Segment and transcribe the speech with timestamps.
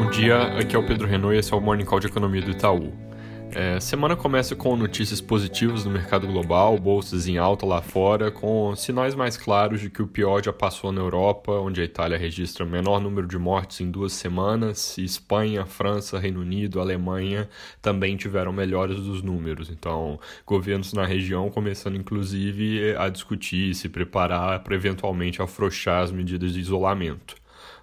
[0.00, 2.40] Bom dia, aqui é o Pedro Renault e esse é o Morning Call de Economia
[2.40, 2.90] do Itaú.
[3.52, 8.74] É, semana começa com notícias positivas no mercado global, bolsas em alta lá fora, com
[8.74, 12.64] sinais mais claros de que o pior já passou na Europa, onde a Itália registra
[12.64, 17.46] o menor número de mortes em duas semanas, e Espanha, França, Reino Unido, Alemanha
[17.82, 19.68] também tiveram melhores dos números.
[19.68, 26.10] Então, governos na região começando inclusive a discutir e se preparar para eventualmente afrouxar as
[26.10, 27.36] medidas de isolamento.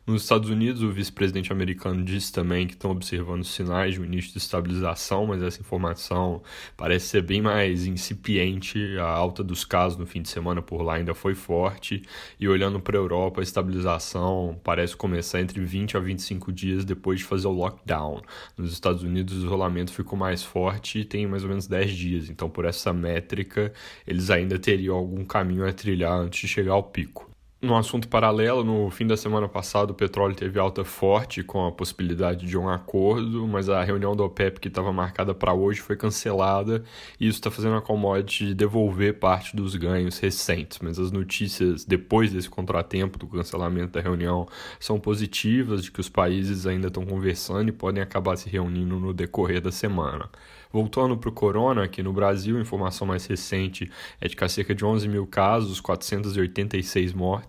[0.07, 4.31] Nos Estados Unidos, o vice-presidente americano disse também que estão observando sinais de um início
[4.31, 6.41] de estabilização, mas essa informação
[6.77, 8.97] parece ser bem mais incipiente.
[8.99, 12.03] A alta dos casos no fim de semana por lá ainda foi forte.
[12.39, 17.19] E olhando para a Europa, a estabilização parece começar entre 20 a 25 dias depois
[17.19, 18.21] de fazer o lockdown.
[18.57, 22.29] Nos Estados Unidos, o isolamento ficou mais forte e tem mais ou menos 10 dias.
[22.29, 23.73] Então, por essa métrica,
[24.07, 27.26] eles ainda teriam algum caminho a trilhar antes de chegar ao pico.
[27.59, 31.71] No assunto paralelo, no fim da semana passada, o petróleo teve alta forte com a
[31.71, 35.95] possibilidade de um acordo, mas a reunião do OPEP que estava marcada para hoje foi
[35.95, 36.83] cancelada
[37.19, 40.77] e isso está fazendo a commodity devolver parte dos ganhos recentes.
[40.83, 44.47] Mas as notícias depois desse contratempo do cancelamento da reunião
[44.79, 49.11] são positivas, de que os países ainda estão conversando e podem acabar se reunindo no
[49.11, 50.29] decorrer da semana.
[50.71, 54.49] Voltando para o corona, aqui no Brasil, a informação mais recente é de que há
[54.49, 57.46] cerca de 11 mil casos, 486 mortes.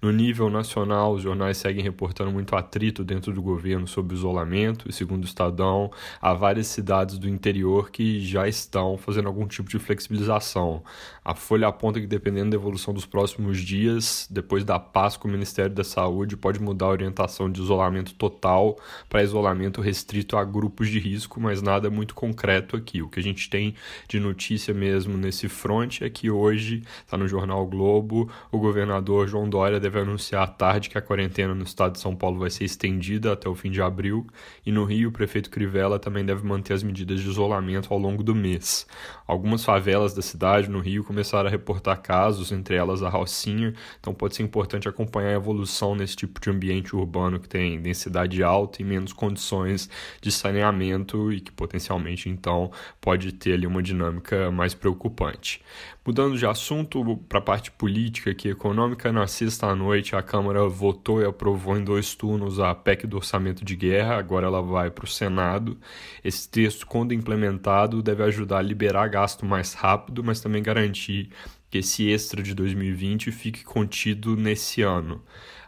[0.00, 4.88] No nível nacional, os jornais seguem reportando muito atrito dentro do governo sobre o isolamento,
[4.88, 9.68] e segundo o Estadão, há várias cidades do interior que já estão fazendo algum tipo
[9.68, 10.82] de flexibilização.
[11.24, 15.30] A Folha aponta que, dependendo da evolução dos próximos dias, depois da paz com o
[15.30, 20.88] Ministério da Saúde, pode mudar a orientação de isolamento total para isolamento restrito a grupos
[20.88, 23.02] de risco, mas nada muito concreto aqui.
[23.02, 23.74] O que a gente tem
[24.08, 29.48] de notícia mesmo nesse front é que hoje, está no jornal Globo, o governador João
[29.48, 32.64] Dória deve anunciar à tarde que a quarentena no estado de São Paulo vai ser
[32.64, 34.26] estendida até o fim de abril,
[34.66, 38.22] e no Rio, o prefeito Crivella também deve manter as medidas de isolamento ao longo
[38.22, 38.86] do mês.
[39.26, 44.12] Algumas favelas da cidade no Rio começaram a reportar casos, entre elas a Rocinha, então
[44.12, 48.82] pode ser importante acompanhar a evolução nesse tipo de ambiente urbano que tem densidade alta
[48.82, 49.88] e menos condições
[50.20, 52.70] de saneamento e que potencialmente então
[53.00, 55.62] pode ter ali uma dinâmica mais preocupante.
[56.10, 61.22] Mudando de assunto para a parte política e econômica, na sexta noite a Câmara votou
[61.22, 65.04] e aprovou em dois turnos a PEC do orçamento de guerra, agora ela vai para
[65.04, 65.78] o Senado.
[66.24, 71.30] Esse texto, quando implementado, deve ajudar a liberar gasto mais rápido, mas também garantir
[71.70, 75.22] que esse extra de 2020 fique contido nesse ano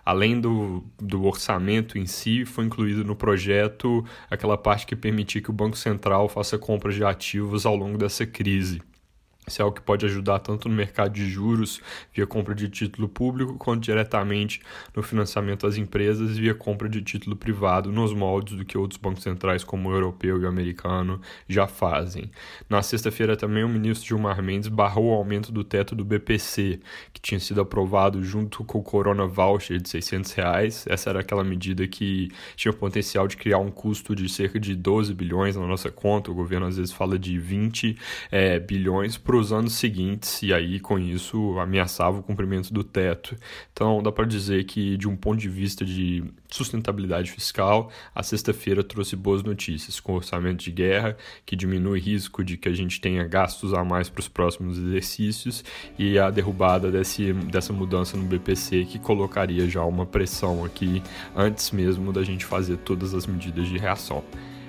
[0.05, 5.51] além do, do orçamento em si, foi incluído no projeto aquela parte que permitir que
[5.51, 8.83] o Banco Central faça compras de ativos ao longo dessa crise.
[9.45, 11.81] Isso é algo que pode ajudar tanto no mercado de juros,
[12.15, 14.61] via compra de título público, quanto diretamente
[14.95, 19.25] no financiamento das empresas, via compra de título privado, nos moldes do que outros bancos
[19.25, 22.31] centrais, como o europeu e o americano, já fazem.
[22.71, 26.79] Na sexta-feira também, o ministro Gilmar Mendes barrou o aumento do teto do BPC,
[27.13, 30.85] que tinha sido aprovado junto com o Corona Voucher de 600 reais.
[30.89, 34.77] Essa era aquela medida que tinha o potencial de criar um custo de cerca de
[34.77, 36.31] 12 bilhões na nossa conta.
[36.31, 37.99] O governo às vezes fala de 20
[38.31, 42.85] é, bilhões por para os anos seguintes e aí com isso ameaçava o cumprimento do
[42.85, 43.35] teto.
[43.73, 48.85] Então dá para dizer que de um ponto de vista de sustentabilidade fiscal, a sexta-feira
[48.85, 51.17] trouxe boas notícias com orçamento de guerra
[51.47, 54.77] que diminui o risco de que a gente tenha gastos a mais para os próximos
[54.77, 55.65] exercícios
[55.99, 61.03] e a derrubada desse, dessa mudança no BPC que colocaria já uma pressão aqui
[61.35, 64.23] antes mesmo da gente fazer todas as medidas de reação.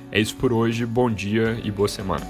[0.10, 2.26] É isso por hoje, bom dia e boa semana.